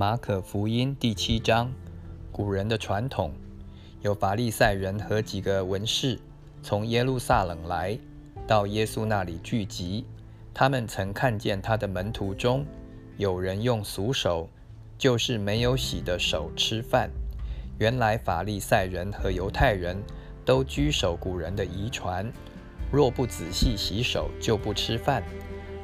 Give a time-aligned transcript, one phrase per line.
[0.00, 1.72] 马可福音第七章，
[2.30, 3.32] 古人的传统，
[4.00, 6.20] 有法利赛人和几个文士
[6.62, 7.98] 从耶路撒冷来
[8.46, 10.06] 到耶稣那里聚集。
[10.54, 12.64] 他们曾看见他的门徒中
[13.16, 14.48] 有人用俗手，
[14.96, 17.10] 就是没有洗的手吃饭。
[17.80, 20.00] 原来法利赛人和犹太人
[20.44, 22.32] 都居守古人的遗传，
[22.92, 25.24] 若不仔细洗手，就不吃饭。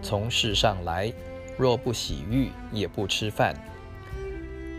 [0.00, 1.12] 从世上来，
[1.58, 3.54] 若不洗浴，也不吃饭。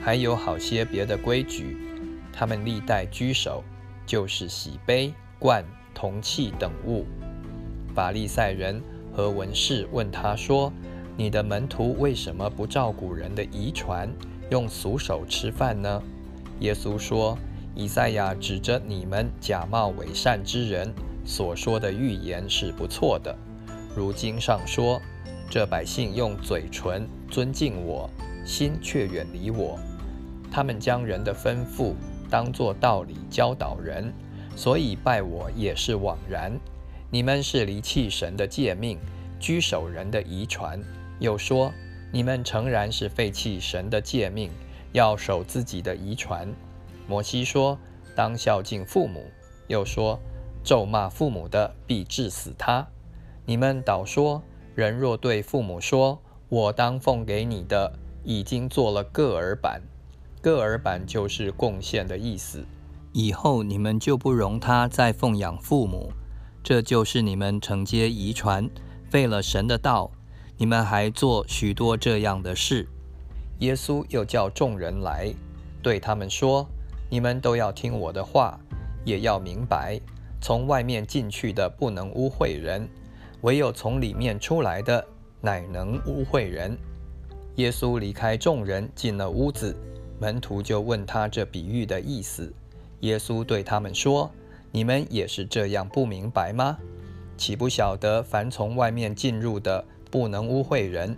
[0.02, 1.78] 还有好些别的规矩，
[2.32, 3.64] 他们历代居守，
[4.06, 5.64] 就是洗杯、罐、
[5.94, 7.06] 铜器等物。
[7.94, 8.82] 法利赛人
[9.14, 10.72] 和文士问他说
[11.18, 14.10] ：“你的门徒为什么不照古人的遗传，
[14.50, 16.02] 用俗手吃饭呢？”
[16.62, 17.38] 耶稣说
[17.76, 20.94] ：“以赛亚指着你们假冒伪善之人
[21.26, 23.36] 所说的预言是不错的。
[23.96, 25.02] 如经上说：
[25.50, 28.10] 这百姓用嘴唇尊敬我，
[28.46, 29.78] 心却远离我。”
[30.52, 31.94] 他们将人的吩咐
[32.30, 34.12] 当作道理教导人，
[34.56, 36.52] 所以拜我也是枉然。
[37.12, 38.98] 你们是离弃神的诫命，
[39.40, 40.80] 居守人的遗传。
[41.20, 41.72] 又说
[42.12, 44.50] 你们诚然是废弃神的诫命，
[44.92, 46.48] 要守自己的遗传。
[47.08, 47.78] 摩西说
[48.16, 49.26] 当孝敬父母，
[49.68, 50.20] 又说
[50.64, 52.88] 咒骂父母的必治死他。
[53.46, 54.42] 你们倒说
[54.76, 57.92] 人若对父母说我当奉给你的，
[58.24, 59.82] 已经做了个儿板。
[60.42, 62.64] 个儿板就是贡献的意思，
[63.12, 66.12] 以后你们就不容他再奉养父母，
[66.64, 68.70] 这就是你们承接遗传，
[69.10, 70.12] 废了神的道。
[70.58, 72.88] 你们还做许多这样的事。
[73.60, 75.34] 耶稣又叫众人来，
[75.82, 76.68] 对他们说
[77.10, 78.60] ：“你们都要听我的话，
[79.06, 80.00] 也要明白，
[80.42, 82.88] 从外面进去的不能污秽人，
[83.42, 85.06] 唯有从里面出来的，
[85.42, 86.78] 乃能污秽人。”
[87.60, 89.76] 耶稣离开众人，进了屋子。
[90.18, 92.54] 门徒就问他这比喻的意思。
[93.02, 94.32] 耶稣对他们说
[94.72, 96.78] ：“你们也是这样不明白吗？
[97.36, 101.18] 岂不晓得凡从外面进入的，不能污秽人，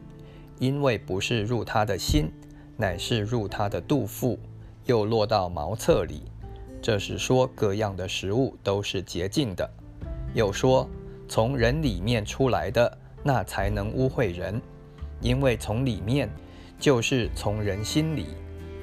[0.57, 2.31] 因为不是入他的心，
[2.75, 4.40] 乃是入他的肚腹，
[4.85, 6.24] 又落到茅厕里。
[6.81, 9.69] 这是说各样的食物都是洁净的。
[10.34, 10.90] 又说
[11.28, 14.59] 从人里面出来的，那才能污秽人，
[15.21, 16.29] 因为从里面
[16.79, 18.27] 就是从人心里。”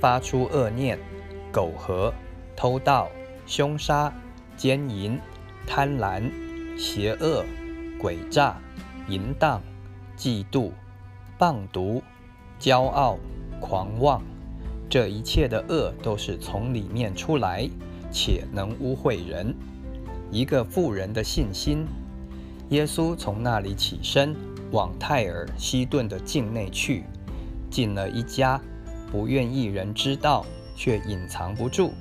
[0.00, 0.96] 发出恶念、
[1.50, 2.14] 苟合、
[2.54, 3.08] 偷盗、
[3.46, 4.12] 凶杀、
[4.56, 5.18] 奸淫、
[5.66, 6.22] 贪婪、
[6.78, 7.44] 邪恶、
[8.00, 8.60] 诡诈、
[9.08, 9.60] 淫荡、
[10.16, 10.70] 嫉妒、
[11.36, 12.00] 棒毒、
[12.60, 13.18] 骄傲、
[13.60, 14.22] 狂妄，
[14.88, 17.68] 这一切的恶都是从里面出来，
[18.12, 19.52] 且能污秽人。
[20.30, 21.84] 一个妇人的信心，
[22.68, 24.36] 耶稣从那里起身，
[24.70, 27.04] 往泰尔西顿的境内去，
[27.70, 28.60] 进了一家。
[29.10, 30.44] 不愿意人知道，
[30.76, 31.92] 却隐藏不住。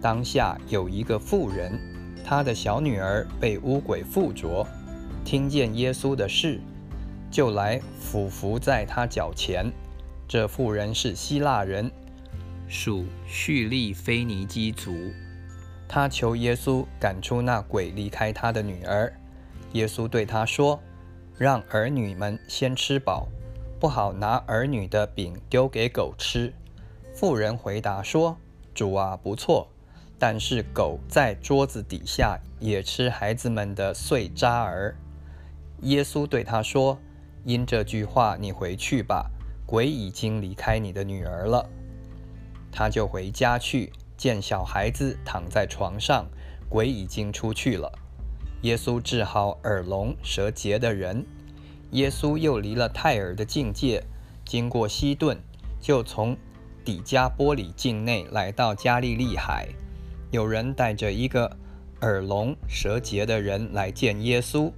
[0.00, 1.78] 当下有一个妇人，
[2.24, 4.66] 她的小女儿被污鬼附着，
[5.24, 6.60] 听见耶稣的事，
[7.30, 9.70] 就来俯伏在他脚前。
[10.26, 11.90] 这妇人是希腊人，
[12.68, 14.94] 属叙利菲尼基族。
[15.86, 19.12] 他求耶稣赶出那鬼，离开他的女儿。
[19.72, 20.80] 耶稣对他说
[21.38, 23.28] ：“让儿女们先吃饱。”
[23.80, 26.52] 不好拿儿女的饼丢给狗吃。
[27.14, 28.36] 妇人回答说
[28.74, 29.68] ：“主啊，不错，
[30.18, 34.96] 但是狗在桌子底下也吃孩子们的碎渣儿。”
[35.82, 36.98] 耶稣对他说
[37.44, 39.30] ：“因这句话，你回去吧，
[39.64, 41.68] 鬼已经离开你的女儿了。”
[42.72, 46.26] 他就回家去，见小孩子躺在床上，
[46.68, 47.92] 鬼已经出去了。
[48.62, 51.24] 耶稣治好耳聋舌结的人。
[51.92, 54.02] 耶稣又离了泰尔的境界，
[54.44, 55.38] 经过西顿，
[55.80, 56.36] 就从
[56.84, 59.68] 底加波里境内来到加利利海。
[60.30, 61.56] 有人带着一个
[62.02, 64.72] 耳聋舌结的人来见耶稣，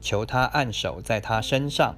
[0.00, 1.96] 求他按手在他身上。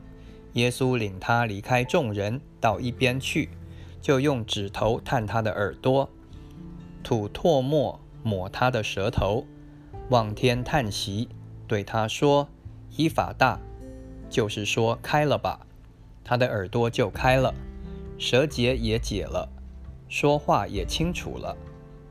[0.54, 3.48] 耶稣领他离开众人，到一边去，
[4.02, 6.10] 就用指头探他的耳朵，
[7.02, 9.46] 吐唾沫抹他的舌头，
[10.12, 11.30] 望天叹息，
[11.66, 12.46] 对他说
[12.98, 13.58] ：“依法大。”
[14.28, 15.66] 就是说，开了吧，
[16.22, 17.54] 他的耳朵就开了，
[18.18, 19.48] 舌结也解了，
[20.10, 21.56] 说话也清楚了。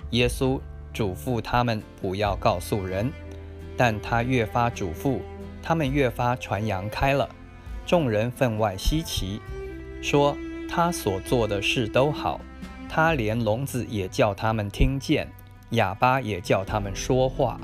[0.09, 0.59] 耶稣
[0.92, 3.12] 嘱咐他们不要告诉人，
[3.77, 5.19] 但他越发嘱咐，
[5.62, 7.30] 他们越发传扬开了。
[7.86, 9.39] 众人分外稀奇，
[10.01, 10.36] 说
[10.68, 12.42] 他所做的事都好，
[12.89, 15.27] 他连聋子也叫他们听见，
[15.71, 17.62] 哑巴也叫他们说话。